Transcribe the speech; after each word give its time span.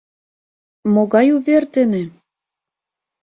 Могай 0.93 1.27
увер 1.35 1.63
дене? 1.75 2.03